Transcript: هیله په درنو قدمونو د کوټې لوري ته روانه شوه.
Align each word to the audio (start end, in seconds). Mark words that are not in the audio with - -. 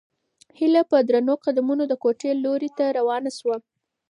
هیله 0.57 0.81
په 0.91 0.97
درنو 1.07 1.33
قدمونو 1.45 1.83
د 1.87 1.93
کوټې 2.03 2.31
لوري 2.43 2.69
ته 2.77 2.85
روانه 2.97 3.31
شوه. 3.37 3.57